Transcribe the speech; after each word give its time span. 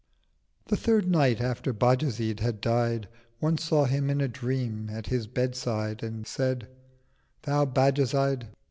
The 0.65 0.75
third 0.77 1.07
night 1.07 1.39
after 1.41 1.71
Bajazyd 1.71 2.39
had 2.39 2.59
died, 2.59 3.07
One 3.37 3.59
saw 3.59 3.85
him, 3.85 4.09
in 4.09 4.19
a 4.19 4.27
dream, 4.27 4.89
at 4.89 5.05
his 5.13 5.27
Bedside, 5.27 6.01
And 6.01 6.25
said, 6.25 6.67
'Thou 7.43 7.65
Bajazyd? 7.67 8.47